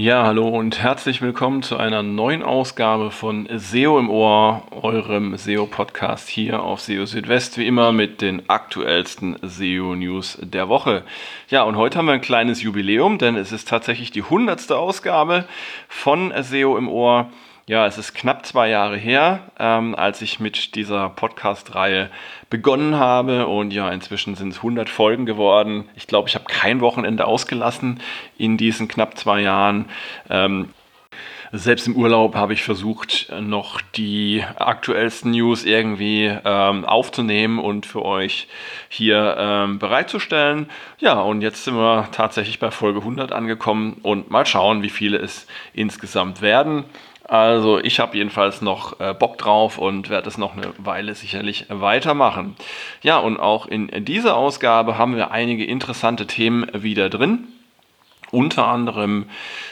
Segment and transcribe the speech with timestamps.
[0.00, 6.28] Ja, hallo und herzlich willkommen zu einer neuen Ausgabe von SEO im Ohr, eurem SEO-Podcast
[6.28, 11.02] hier auf SEO Südwest, wie immer mit den aktuellsten SEO-News der Woche.
[11.48, 15.46] Ja, und heute haben wir ein kleines Jubiläum, denn es ist tatsächlich die hundertste Ausgabe
[15.88, 17.28] von SEO im Ohr.
[17.68, 22.08] Ja, es ist knapp zwei Jahre her, ähm, als ich mit dieser Podcast-Reihe
[22.48, 23.46] begonnen habe.
[23.46, 25.86] Und ja, inzwischen sind es 100 Folgen geworden.
[25.94, 28.00] Ich glaube, ich habe kein Wochenende ausgelassen
[28.38, 29.84] in diesen knapp zwei Jahren.
[30.30, 30.70] Ähm,
[31.52, 38.02] selbst im Urlaub habe ich versucht, noch die aktuellsten News irgendwie ähm, aufzunehmen und für
[38.02, 38.48] euch
[38.88, 40.70] hier ähm, bereitzustellen.
[41.00, 45.18] Ja, und jetzt sind wir tatsächlich bei Folge 100 angekommen und mal schauen, wie viele
[45.18, 46.84] es insgesamt werden.
[47.28, 51.66] Also ich habe jedenfalls noch äh, Bock drauf und werde es noch eine Weile sicherlich
[51.68, 52.56] weitermachen.
[53.02, 57.48] Ja, und auch in dieser Ausgabe haben wir einige interessante Themen wieder drin.
[58.30, 59.26] Unter anderem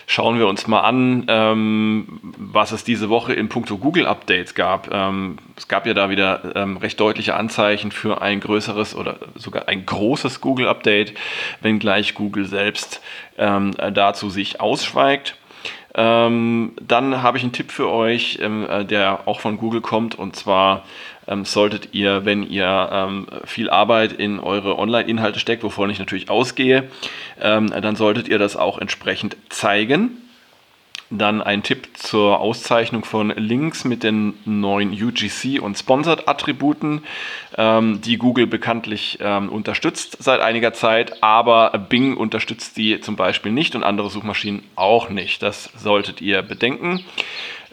[0.06, 4.92] schauen wir uns mal an, ähm, was es diese Woche in puncto Google Updates gab.
[4.92, 9.69] Ähm, es gab ja da wieder ähm, recht deutliche Anzeichen für ein größeres oder sogar
[9.69, 11.14] ein großes Google Update,
[11.61, 13.02] wenngleich Google selbst
[13.36, 15.36] ähm, dazu sich ausschweigt.
[15.97, 20.14] Ähm, dann habe ich einen Tipp für euch, ähm, äh, der auch von Google kommt.
[20.14, 20.84] Und zwar
[21.27, 26.28] ähm, solltet ihr, wenn ihr ähm, viel Arbeit in eure Online-Inhalte steckt, wovon ich natürlich
[26.28, 26.84] ausgehe,
[27.41, 30.22] ähm, dann solltet ihr das auch entsprechend zeigen.
[31.10, 37.02] Dann ein Tipp zur Auszeichnung von Links mit den neuen UGC und Sponsored-Attributen,
[37.56, 43.52] ähm, die Google bekanntlich ähm, unterstützt seit einiger Zeit, aber Bing unterstützt die zum Beispiel
[43.52, 45.42] nicht und andere Suchmaschinen auch nicht.
[45.42, 47.04] Das solltet ihr bedenken.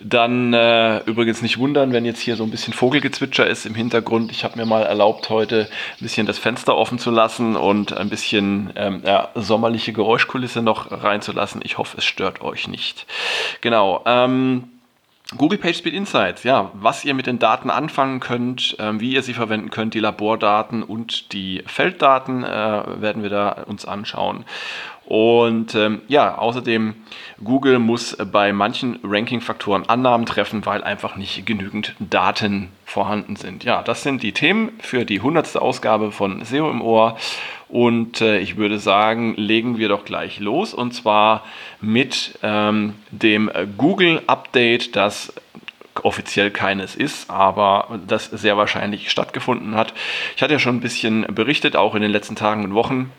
[0.03, 4.31] Dann äh, übrigens nicht wundern, wenn jetzt hier so ein bisschen Vogelgezwitscher ist im Hintergrund.
[4.31, 8.09] Ich habe mir mal erlaubt, heute ein bisschen das Fenster offen zu lassen und ein
[8.09, 11.61] bisschen ähm, ja, sommerliche Geräuschkulisse noch reinzulassen.
[11.63, 13.05] Ich hoffe, es stört euch nicht.
[13.61, 14.03] Genau.
[14.05, 14.65] Ähm,
[15.37, 19.33] Google PageSpeed Insights, ja, was ihr mit den Daten anfangen könnt, äh, wie ihr sie
[19.33, 24.45] verwenden könnt, die Labordaten und die Felddaten äh, werden wir da uns anschauen.
[25.06, 26.96] Und ähm, ja, außerdem,
[27.44, 33.64] Google muss bei manchen Ranking-Faktoren Annahmen treffen, weil einfach nicht genügend Daten vorhanden sind.
[33.64, 35.58] Ja, das sind die Themen für die 100.
[35.58, 37.18] Ausgabe von SEO im Ohr.
[37.68, 40.74] Und äh, ich würde sagen, legen wir doch gleich los.
[40.74, 41.44] Und zwar
[41.81, 45.34] mit ähm, dem Google-Update, das
[46.02, 49.94] offiziell keines ist, aber das sehr wahrscheinlich stattgefunden hat.
[50.35, 53.12] Ich hatte ja schon ein bisschen berichtet, auch in den letzten Tagen und Wochen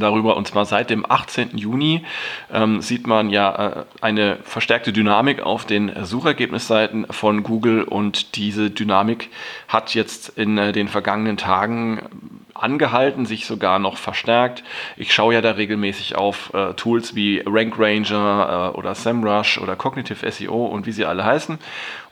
[0.00, 0.36] darüber.
[0.36, 1.56] Und zwar seit dem 18.
[1.56, 2.04] Juni
[2.52, 8.70] ähm, sieht man ja äh, eine verstärkte Dynamik auf den Suchergebnisseiten von Google und diese
[8.70, 9.30] Dynamik
[9.68, 14.62] hat jetzt in äh, den vergangenen Tagen angehalten, sich sogar noch verstärkt.
[14.96, 19.76] Ich schaue ja da regelmäßig auf äh, Tools wie Rank Ranger äh, oder SEMrush oder
[19.76, 21.58] Cognitive SEO und wie sie alle heißen.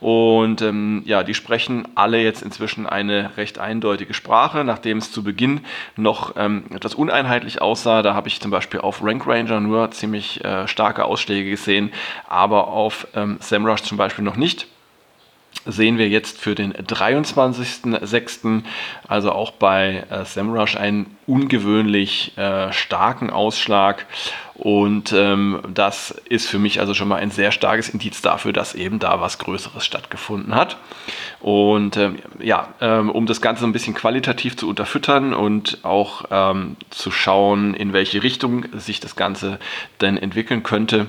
[0.01, 5.23] Und ähm, ja, die sprechen alle jetzt inzwischen eine recht eindeutige Sprache, nachdem es zu
[5.23, 5.61] Beginn
[5.95, 8.01] noch ähm, etwas uneinheitlich aussah.
[8.01, 11.91] Da habe ich zum Beispiel auf Rank Ranger nur ziemlich äh, starke Ausschläge gesehen,
[12.27, 14.67] aber auf ähm, SEMrush zum Beispiel noch nicht
[15.65, 18.63] sehen wir jetzt für den 23.06.,
[19.07, 24.05] also auch bei äh, SEMrush, einen ungewöhnlich äh, starken Ausschlag.
[24.55, 28.75] Und ähm, das ist für mich also schon mal ein sehr starkes Indiz dafür, dass
[28.75, 30.77] eben da was Größeres stattgefunden hat.
[31.39, 36.77] Und ähm, ja, ähm, um das Ganze ein bisschen qualitativ zu unterfüttern und auch ähm,
[36.91, 39.59] zu schauen, in welche Richtung sich das Ganze
[40.01, 41.07] denn entwickeln könnte,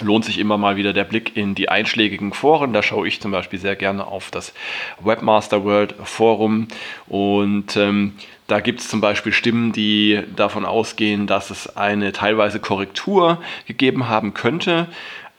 [0.00, 2.72] lohnt sich immer mal wieder der Blick in die einschlägigen Foren.
[2.72, 4.52] Da schaue ich zum Beispiel sehr gerne auf das
[5.00, 6.68] Webmaster World Forum
[7.06, 8.14] und ähm,
[8.46, 14.08] da gibt es zum Beispiel Stimmen, die davon ausgehen, dass es eine teilweise Korrektur gegeben
[14.08, 14.86] haben könnte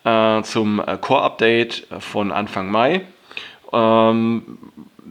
[0.03, 3.01] äh, zum äh, Core-Update von Anfang Mai.
[3.73, 4.59] Ähm,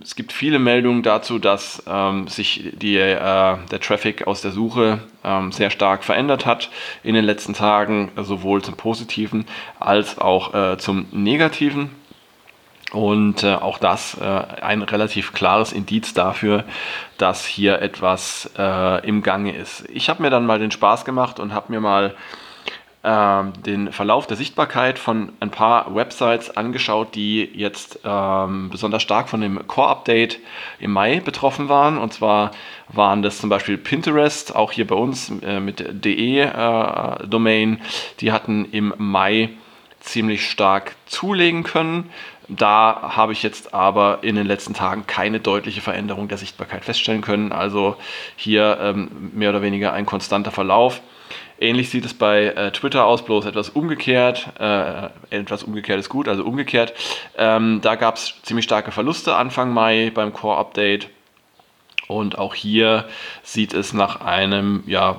[0.03, 5.00] es gibt viele Meldungen dazu, dass ähm, sich die, äh, der Traffic aus der Suche
[5.25, 6.70] ähm, sehr stark verändert hat
[7.03, 9.46] in den letzten Tagen, sowohl zum Positiven
[9.78, 11.90] als auch äh, zum Negativen.
[12.93, 16.64] Und äh, auch das äh, ein relativ klares Indiz dafür,
[17.19, 19.84] dass hier etwas äh, im Gange ist.
[19.90, 22.14] Ich habe mir dann mal den Spaß gemacht und habe mir mal
[23.08, 29.40] den Verlauf der Sichtbarkeit von ein paar Websites angeschaut, die jetzt ähm, besonders stark von
[29.40, 30.38] dem Core-Update
[30.78, 31.96] im Mai betroffen waren.
[31.96, 32.50] Und zwar
[32.88, 37.75] waren das zum Beispiel Pinterest, auch hier bei uns äh, mit DE-Domain.
[37.75, 37.78] Äh,
[38.20, 39.50] die hatten im Mai
[40.00, 42.10] ziemlich stark zulegen können.
[42.49, 47.20] Da habe ich jetzt aber in den letzten Tagen keine deutliche Veränderung der Sichtbarkeit feststellen
[47.20, 47.52] können.
[47.52, 47.96] Also
[48.37, 51.00] hier ähm, mehr oder weniger ein konstanter Verlauf.
[51.60, 54.49] Ähnlich sieht es bei äh, Twitter aus, bloß etwas umgekehrt.
[54.60, 56.94] Äh, etwas umgekehrt ist gut, also umgekehrt.
[57.37, 61.08] Ähm, da gab es ziemlich starke Verluste Anfang Mai beim Core-Update.
[62.08, 63.05] Und auch hier
[63.43, 65.19] sieht es nach einem ja,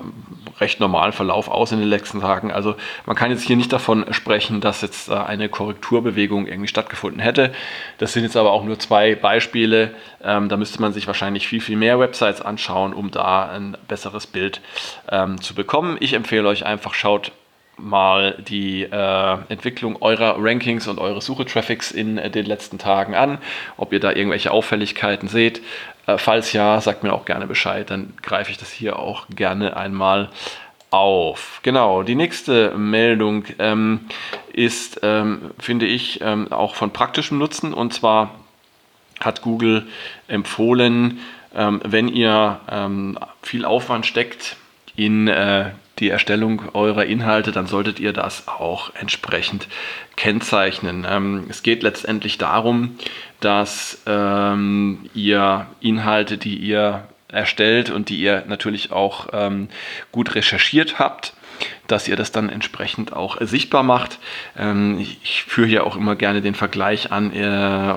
[0.60, 2.50] recht normalen Verlauf aus in den letzten Tagen.
[2.50, 2.74] Also
[3.06, 7.52] man kann jetzt hier nicht davon sprechen, dass jetzt eine Korrekturbewegung irgendwie stattgefunden hätte.
[7.98, 9.94] Das sind jetzt aber auch nur zwei Beispiele.
[10.22, 14.26] Ähm, da müsste man sich wahrscheinlich viel, viel mehr Websites anschauen, um da ein besseres
[14.26, 14.60] Bild
[15.10, 15.96] ähm, zu bekommen.
[16.00, 17.30] Ich empfehle euch einfach, schaut
[17.82, 23.38] mal die äh, Entwicklung eurer Rankings und eures Suche-Traffics in äh, den letzten Tagen an,
[23.76, 25.62] ob ihr da irgendwelche Auffälligkeiten seht.
[26.06, 29.76] Äh, falls ja, sagt mir auch gerne Bescheid, dann greife ich das hier auch gerne
[29.76, 30.30] einmal
[30.90, 31.60] auf.
[31.62, 34.00] Genau, die nächste Meldung ähm,
[34.52, 38.34] ist, ähm, finde ich, ähm, auch von praktischem Nutzen und zwar
[39.20, 39.86] hat Google
[40.28, 41.20] empfohlen,
[41.54, 44.56] ähm, wenn ihr ähm, viel Aufwand steckt
[44.96, 45.70] in äh,
[46.00, 49.68] die Erstellung eurer Inhalte, dann solltet ihr das auch entsprechend
[50.16, 51.06] kennzeichnen.
[51.08, 52.96] Ähm, es geht letztendlich darum,
[53.40, 59.68] dass ähm, ihr Inhalte, die ihr erstellt und die ihr natürlich auch ähm,
[60.10, 61.34] gut recherchiert habt,
[61.86, 64.18] dass ihr das dann entsprechend auch sichtbar macht.
[64.56, 67.94] Ähm, ich führe hier auch immer gerne den Vergleich an äh,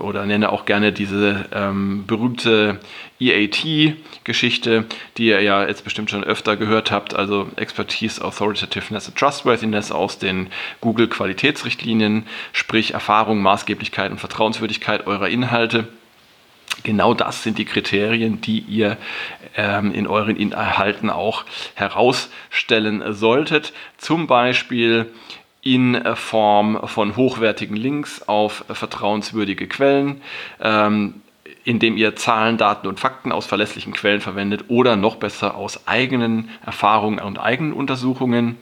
[0.00, 2.80] oder nenne auch gerne diese ähm, berühmte
[3.20, 4.84] EAT-Geschichte,
[5.16, 10.18] die ihr ja jetzt bestimmt schon öfter gehört habt, also Expertise, Authoritativeness und Trustworthiness aus
[10.18, 10.48] den
[10.80, 15.88] Google-Qualitätsrichtlinien, sprich Erfahrung, Maßgeblichkeit und Vertrauenswürdigkeit eurer Inhalte
[16.82, 18.96] genau das sind die Kriterien, die ihr
[19.56, 21.44] ähm, in euren Inhalten auch
[21.74, 23.72] herausstellen solltet.
[23.98, 25.12] Zum Beispiel
[25.62, 30.20] in Form von hochwertigen Links auf vertrauenswürdige Quellen.
[30.60, 31.22] Ähm,
[31.66, 36.48] indem ihr Zahlen, Daten und Fakten aus verlässlichen Quellen verwendet oder noch besser aus eigenen
[36.64, 38.56] Erfahrungen und eigenen Untersuchungen.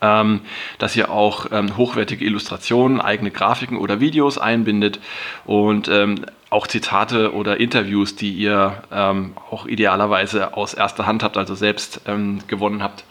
[0.00, 0.40] Ähm,
[0.78, 5.00] dass ihr auch ähm, hochwertige Illustrationen, eigene Grafiken oder Videos einbindet
[5.44, 11.36] und ähm, auch Zitate oder Interviews, die ihr ähm, auch idealerweise aus erster Hand habt,
[11.36, 13.04] also selbst ähm, gewonnen habt,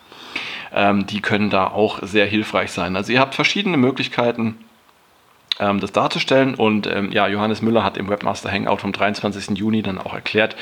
[0.74, 2.96] ähm, die können da auch sehr hilfreich sein.
[2.96, 4.58] Also ihr habt verschiedene Möglichkeiten,
[5.60, 9.58] ähm, das darzustellen und ähm, ja, Johannes Müller hat im Webmaster Hangout vom 23.
[9.58, 10.56] Juni dann auch erklärt,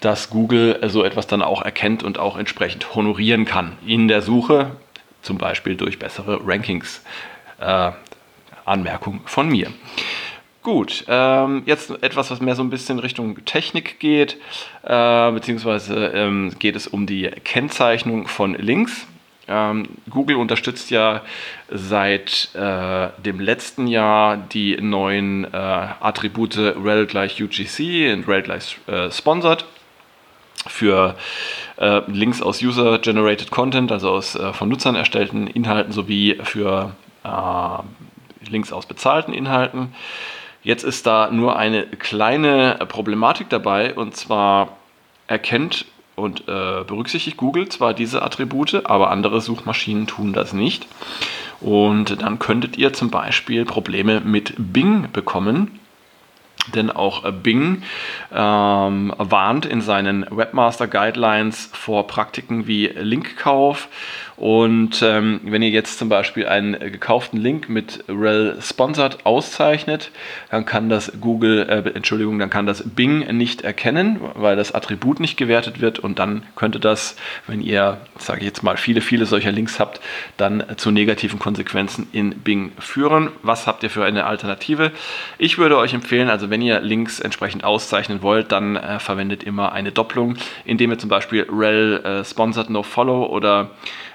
[0.00, 4.72] dass Google so etwas dann auch erkennt und auch entsprechend honorieren kann in der Suche,
[5.22, 7.02] zum Beispiel durch bessere Rankings.
[7.58, 7.92] Äh,
[8.68, 9.72] Anmerkung von mir.
[10.62, 14.36] Gut, ähm, jetzt etwas, was mehr so ein bisschen Richtung Technik geht,
[14.82, 19.06] äh, beziehungsweise ähm, geht es um die Kennzeichnung von Links.
[19.46, 21.22] Ähm, Google unterstützt ja
[21.70, 28.78] seit äh, dem letzten Jahr die neuen äh, Attribute rel gleich UGC und rel gleich
[28.88, 29.64] äh, Sponsored
[30.66, 31.14] für
[31.78, 36.92] äh, Links aus User-Generated Content, also aus äh, von Nutzern erstellten Inhalten sowie für
[38.48, 39.92] Links aus bezahlten Inhalten.
[40.68, 44.76] Jetzt ist da nur eine kleine Problematik dabei und zwar
[45.26, 50.86] erkennt und äh, berücksichtigt Google zwar diese Attribute, aber andere Suchmaschinen tun das nicht.
[51.62, 55.80] Und dann könntet ihr zum Beispiel Probleme mit Bing bekommen.
[56.74, 57.82] Denn auch Bing
[58.32, 63.88] ähm, warnt in seinen Webmaster Guidelines vor Praktiken wie Linkkauf
[64.38, 70.12] und ähm, wenn ihr jetzt zum Beispiel einen äh, gekauften Link mit rel sponsored auszeichnet,
[70.48, 75.18] dann kann das Google, äh, Entschuldigung, dann kann das Bing nicht erkennen, weil das Attribut
[75.18, 77.16] nicht gewertet wird und dann könnte das,
[77.48, 80.00] wenn ihr, sage ich jetzt mal, viele, viele solcher Links habt,
[80.36, 83.30] dann zu negativen Konsequenzen in Bing führen.
[83.42, 84.92] Was habt ihr für eine Alternative?
[85.38, 89.72] Ich würde euch empfehlen, also wenn ihr Links entsprechend auszeichnen wollt, dann äh, verwendet immer
[89.72, 93.70] eine Doppelung, indem ihr zum Beispiel rel äh, sponsored no follow oder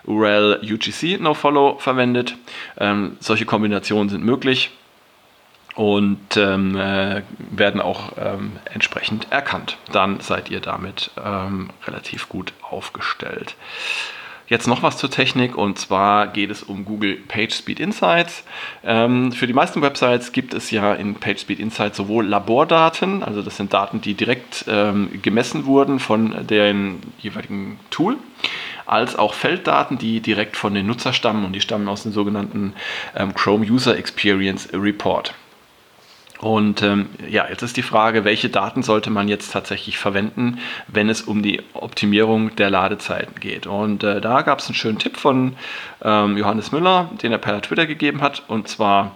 [0.05, 2.35] URL UGC NoFollow verwendet.
[2.77, 4.71] Ähm, solche Kombinationen sind möglich
[5.75, 9.77] und ähm, äh, werden auch ähm, entsprechend erkannt.
[9.91, 13.55] Dann seid ihr damit ähm, relativ gut aufgestellt.
[14.47, 18.43] Jetzt noch was zur Technik und zwar geht es um Google PageSpeed Insights.
[18.83, 23.55] Ähm, für die meisten Websites gibt es ja in PageSpeed Insights sowohl Labordaten, also das
[23.55, 28.17] sind Daten, die direkt ähm, gemessen wurden von dem jeweiligen Tool,
[28.85, 32.73] als auch Felddaten, die direkt von den Nutzer stammen und die stammen aus dem sogenannten
[33.15, 35.33] ähm, Chrome User Experience Report.
[36.43, 40.59] Und ähm, ja, jetzt ist die Frage, welche Daten sollte man jetzt tatsächlich verwenden,
[40.89, 43.65] wenn es um die Optimierung der Ladezeiten geht.
[43.65, 45.55] Und äh, da gab es einen schönen Tipp von
[46.03, 48.43] ähm, Johannes Müller, den er per Twitter gegeben hat.
[48.49, 49.15] Und zwar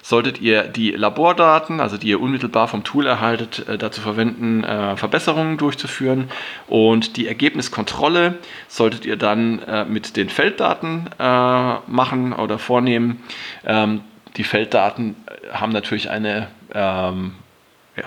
[0.00, 4.96] solltet ihr die Labordaten, also die ihr unmittelbar vom Tool erhaltet, äh, dazu verwenden, äh,
[4.96, 6.30] Verbesserungen durchzuführen.
[6.68, 13.24] Und die Ergebniskontrolle solltet ihr dann äh, mit den Felddaten äh, machen oder vornehmen.
[13.66, 14.02] Ähm,
[14.36, 15.16] die Felddaten
[15.52, 17.34] haben natürlich eine ähm,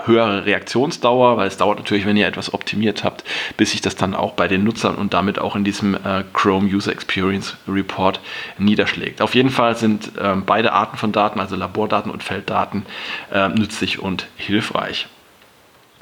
[0.05, 3.23] höhere Reaktionsdauer, weil es dauert natürlich, wenn ihr etwas optimiert habt,
[3.57, 6.67] bis sich das dann auch bei den Nutzern und damit auch in diesem äh, Chrome
[6.67, 8.19] User Experience Report
[8.57, 9.21] niederschlägt.
[9.21, 12.85] Auf jeden Fall sind äh, beide Arten von Daten, also Labordaten und Felddaten,
[13.31, 15.07] äh, nützlich und hilfreich.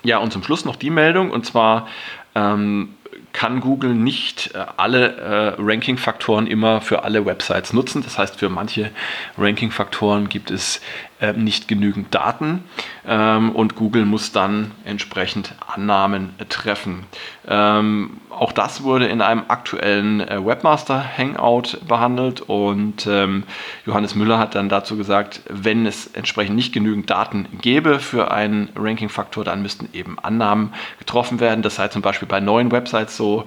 [0.04, 1.88] Ja, und zum Schluss noch die Meldung, und zwar
[2.34, 2.96] ähm,
[3.34, 8.04] kann Google nicht äh, alle äh, Ranking-Faktoren immer für alle Websites nutzen.
[8.04, 8.92] Das heißt, für manche
[9.38, 10.82] Ranking-Faktoren gibt es
[11.20, 12.64] äh, nicht genügend Daten
[13.08, 17.06] ähm, und Google muss dann entsprechend Annahmen treffen.
[17.48, 23.44] Ähm, auch das wurde in einem aktuellen äh, Webmaster Hangout behandelt und ähm,
[23.86, 28.70] Johannes Müller hat dann dazu gesagt, wenn es entsprechend nicht genügend Daten gäbe für einen
[28.76, 31.64] Ranking-Faktor, dann müssten eben Annahmen getroffen werden.
[31.64, 33.46] Das sei zum Beispiel bei neuen Websites so,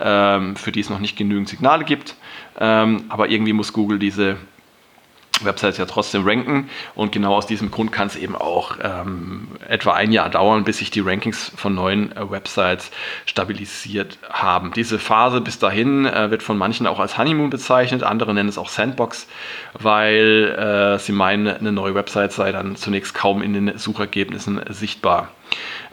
[0.00, 2.16] ähm, für die es noch nicht genügend Signale gibt.
[2.58, 4.36] Ähm, aber irgendwie muss Google diese
[5.42, 9.92] Websites ja trotzdem ranken und genau aus diesem Grund kann es eben auch ähm, etwa
[9.92, 12.90] ein Jahr dauern, bis sich die Rankings von neuen äh, Websites
[13.26, 14.72] stabilisiert haben.
[14.74, 18.58] Diese Phase bis dahin äh, wird von manchen auch als Honeymoon bezeichnet, andere nennen es
[18.58, 19.28] auch Sandbox,
[19.74, 20.54] weil
[20.96, 25.28] äh, sie meinen, eine neue Website sei dann zunächst kaum in den Suchergebnissen sichtbar.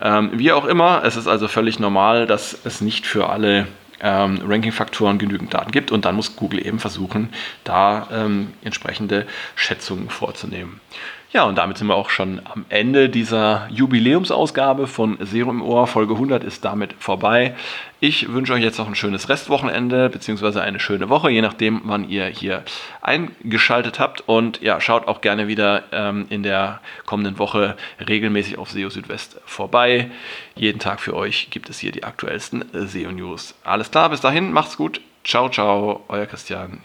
[0.02, 3.68] Ähm, wie auch immer, es ist also völlig normal, dass es nicht für alle
[4.04, 7.30] ähm, Ranking-Faktoren genügend Daten gibt und dann muss Google eben versuchen,
[7.64, 10.82] da ähm, entsprechende Schätzungen vorzunehmen.
[11.34, 15.88] Ja, und damit sind wir auch schon am Ende dieser Jubiläumsausgabe von SEO im Ohr.
[15.88, 17.56] Folge 100 ist damit vorbei.
[18.00, 20.60] Ich wünsche euch jetzt noch ein schönes Restwochenende bzw.
[20.60, 22.62] eine schöne Woche, je nachdem, wann ihr hier
[23.02, 24.22] eingeschaltet habt.
[24.28, 29.42] Und ja, schaut auch gerne wieder ähm, in der kommenden Woche regelmäßig auf SEO Südwest
[29.44, 30.12] vorbei.
[30.54, 33.56] Jeden Tag für euch gibt es hier die aktuellsten SEO-News.
[33.63, 35.02] Alles klar, bis dahin, macht's gut.
[35.24, 36.82] Ciao, ciao, euer Christian.